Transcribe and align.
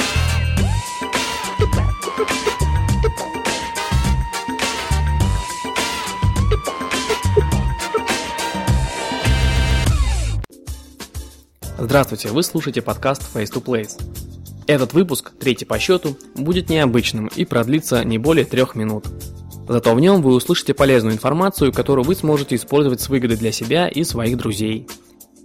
Здравствуйте, 11.78 12.30
вы 12.30 12.44
слушаете 12.44 12.82
подкаст 12.82 13.24
Face 13.34 13.52
to 13.54 13.64
Place. 13.64 14.02
Этот 14.68 14.94
выпуск, 14.94 15.32
третий 15.40 15.66
по 15.66 15.80
счету, 15.80 16.18
будет 16.36 16.70
необычным 16.70 17.28
и 17.28 17.46
продлится 17.46 18.04
не 18.04 18.18
более 18.18 18.46
трех 18.46 18.76
минут. 18.76 19.08
Зато 19.68 19.96
в 19.96 20.00
нем 20.00 20.22
вы 20.22 20.34
услышите 20.34 20.74
полезную 20.74 21.16
информацию, 21.16 21.72
которую 21.72 22.06
вы 22.06 22.16
сможете 22.16 22.56
использовать 22.56 23.02
с 23.02 23.10
выгодой 23.10 23.38
для 23.38 23.52
себя 23.52 23.88
и 23.88 24.04
своих 24.04 24.38
друзей. 24.38 24.88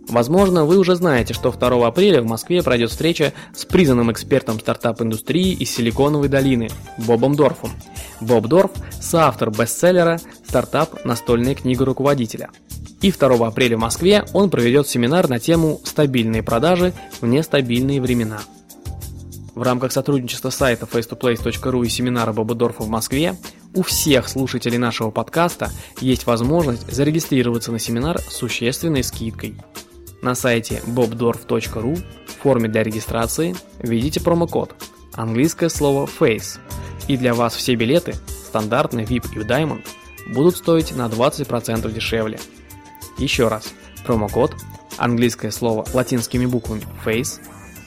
Возможно, 0.09 0.65
вы 0.65 0.79
уже 0.79 0.97
знаете, 0.97 1.35
что 1.35 1.53
2 1.53 1.87
апреля 1.87 2.23
в 2.23 2.27
Москве 2.27 2.62
пройдет 2.62 2.91
встреча 2.91 3.35
с 3.55 3.67
признанным 3.67 4.11
экспертом 4.11 4.59
стартап-индустрии 4.59 5.53
из 5.53 5.71
Силиконовой 5.71 6.29
долины 6.29 6.71
Бобом 6.97 7.37
Дорфом. 7.37 7.71
Боб 8.21 8.47
Дорф– 8.47 8.71
соавтор 9.01 9.51
бестселлера 9.51 10.19
«Стартап. 10.48 11.05
Настольная 11.05 11.55
книга 11.55 11.85
руководителя». 11.85 12.48
И 13.03 13.12
2 13.12 13.47
апреля 13.47 13.77
в 13.77 13.81
Москве 13.81 14.25
он 14.33 14.48
проведет 14.48 14.89
семинар 14.89 15.29
на 15.29 15.39
тему 15.39 15.79
«Стабильные 15.85 16.43
продажи 16.43 16.95
в 17.21 17.27
нестабильные 17.27 18.01
времена». 18.01 18.41
В 19.55 19.62
рамках 19.62 19.93
сотрудничества 19.93 20.51
сайта 20.51 20.87
face2place.ru 20.87 21.85
и 21.85 21.89
семинара 21.89 22.33
Боба 22.33 22.55
Дорфа 22.55 22.85
в 22.85 22.89
Москве 22.89 23.37
у 23.79 23.83
всех 23.83 24.29
слушателей 24.29 24.77
нашего 24.77 25.12
подкаста 25.12 25.71
есть 26.01 26.27
возможность 26.27 26.91
зарегистрироваться 26.91 27.71
на 27.71 27.79
семинар 27.79 28.19
с 28.19 28.35
существенной 28.35 29.05
скидкой. 29.05 29.55
На 30.20 30.35
сайте 30.35 30.83
bobdorf.ru 30.85 32.03
в 32.27 32.43
форме 32.43 32.69
для 32.69 32.83
регистрации 32.83 33.55
введите 33.79 34.20
промокод 34.20 34.75
английское 35.15 35.69
слово 35.69 36.09
FACE 36.19 36.59
и 37.07 37.17
для 37.17 37.35
вас 37.35 37.55
все 37.55 37.77
билеты, 37.77 38.15
стандартный 38.48 39.05
VIP 39.05 39.37
и 39.37 39.45
Diamond, 39.45 39.87
будут 40.35 40.57
стоить 40.57 40.91
на 40.97 41.07
20% 41.07 41.92
дешевле. 41.92 42.41
Еще 43.17 43.47
раз, 43.47 43.73
промокод 44.05 44.57
английское 44.97 45.53
слово 45.53 45.87
латинскими 45.95 46.47
буквами 46.47 46.83
FACE 47.05 47.41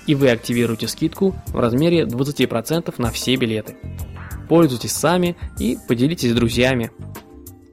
и 0.08 0.16
вы 0.16 0.30
активируете 0.30 0.88
скидку 0.88 1.36
в 1.48 1.60
размере 1.60 2.06
20% 2.06 2.94
на 2.98 3.12
все 3.12 3.36
билеты. 3.36 3.76
Пользуйтесь 4.52 4.92
сами 4.92 5.38
и 5.60 5.78
поделитесь 5.88 6.32
с 6.32 6.36
друзьями. 6.36 6.92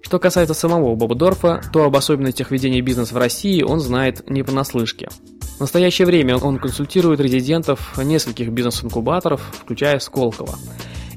Что 0.00 0.20
касается 0.20 0.54
самого 0.54 0.94
Боба 0.94 1.16
Дорфа, 1.16 1.60
то 1.72 1.82
об 1.82 1.96
особенностях 1.96 2.52
ведения 2.52 2.82
бизнеса 2.82 3.14
в 3.14 3.16
России 3.16 3.62
он 3.62 3.80
знает 3.80 4.30
не 4.30 4.44
понаслышке. 4.44 5.08
В 5.56 5.60
настоящее 5.60 6.06
время 6.06 6.36
он 6.36 6.60
консультирует 6.60 7.18
резидентов 7.18 7.98
нескольких 7.98 8.50
бизнес-инкубаторов, 8.50 9.40
включая 9.60 9.98
Сколково. 9.98 10.56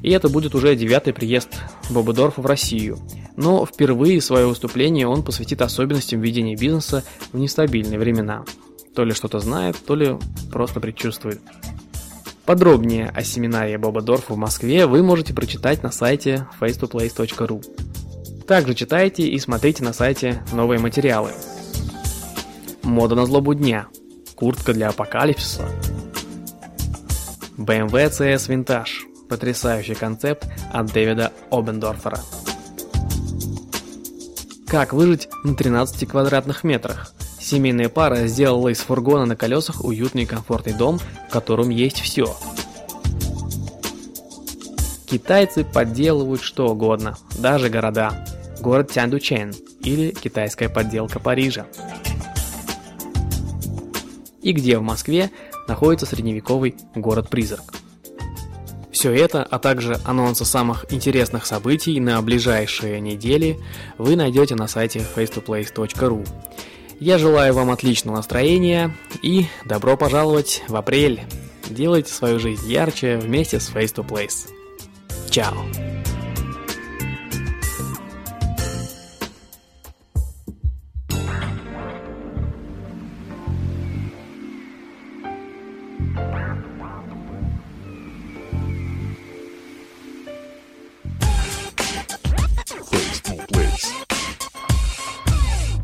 И 0.02 0.10
это 0.10 0.28
будет 0.28 0.56
уже 0.56 0.74
девятый 0.74 1.12
приезд 1.12 1.50
Боба 1.90 2.12
Дорфа 2.12 2.42
в 2.42 2.46
Россию. 2.46 2.98
Но 3.36 3.64
впервые 3.64 4.20
свое 4.20 4.46
выступление 4.48 5.06
он 5.06 5.22
посвятит 5.22 5.62
особенностям 5.62 6.20
ведения 6.20 6.56
бизнеса 6.56 7.04
в 7.32 7.38
нестабильные 7.38 8.00
времена. 8.00 8.44
То 8.96 9.04
ли 9.04 9.12
что-то 9.12 9.38
знает, 9.38 9.76
то 9.86 9.94
ли 9.94 10.16
просто 10.50 10.80
предчувствует. 10.80 11.40
Подробнее 12.46 13.08
о 13.08 13.22
семинаре 13.22 13.78
Боба 13.78 14.00
в 14.00 14.36
Москве 14.36 14.86
вы 14.86 15.02
можете 15.02 15.32
прочитать 15.32 15.82
на 15.82 15.92
сайте 15.92 16.48
face2place.ru. 16.60 17.64
Также 18.46 18.74
читайте 18.74 19.22
и 19.28 19.38
смотрите 19.38 19.84
на 19.84 19.92
сайте 19.92 20.42
новые 20.52 20.80
материалы. 20.80 21.30
Мода 22.82 23.14
на 23.14 23.26
злобу 23.26 23.54
дня. 23.54 23.86
Куртка 24.34 24.72
для 24.72 24.88
апокалипсиса. 24.88 25.68
BMW 27.56 28.10
CS 28.10 28.48
Vintage. 28.48 29.28
Потрясающий 29.28 29.94
концепт 29.94 30.48
от 30.72 30.92
Дэвида 30.92 31.32
Обендорфера. 31.50 32.18
Как 34.66 34.92
выжить 34.92 35.28
на 35.44 35.54
13 35.54 36.08
квадратных 36.08 36.64
метрах? 36.64 37.14
Семейная 37.42 37.88
пара 37.88 38.28
сделала 38.28 38.68
из 38.68 38.78
фургона 38.78 39.26
на 39.26 39.34
колесах 39.34 39.84
уютный 39.84 40.22
и 40.22 40.26
комфортный 40.26 40.74
дом, 40.74 41.00
в 41.28 41.32
котором 41.32 41.70
есть 41.70 42.00
все. 42.00 42.36
Китайцы 45.06 45.64
подделывают 45.64 46.40
что 46.40 46.68
угодно, 46.68 47.18
даже 47.38 47.68
города. 47.68 48.24
Город 48.60 48.92
Тяндучен 48.92 49.52
или 49.80 50.12
китайская 50.12 50.68
подделка 50.68 51.18
Парижа. 51.18 51.66
И 54.40 54.52
где 54.52 54.78
в 54.78 54.82
Москве 54.82 55.30
находится 55.66 56.06
средневековый 56.06 56.76
город-призрак. 56.94 57.74
Все 58.92 59.12
это, 59.12 59.42
а 59.42 59.58
также 59.58 59.98
анонсы 60.04 60.44
самых 60.44 60.92
интересных 60.92 61.44
событий 61.46 61.98
на 61.98 62.22
ближайшие 62.22 63.00
недели 63.00 63.58
вы 63.98 64.14
найдете 64.14 64.54
на 64.54 64.68
сайте 64.68 65.04
face2place.ru. 65.16 66.24
Я 67.04 67.18
желаю 67.18 67.52
вам 67.52 67.72
отличного 67.72 68.18
настроения 68.18 68.94
и 69.22 69.46
добро 69.64 69.96
пожаловать 69.96 70.62
в 70.68 70.76
апрель. 70.76 71.22
Делайте 71.68 72.12
свою 72.12 72.38
жизнь 72.38 72.70
ярче 72.70 73.16
вместе 73.16 73.58
с 73.58 73.72
Face 73.72 73.92
to 73.92 74.06
Place. 74.06 74.48
Чао! 75.28 75.91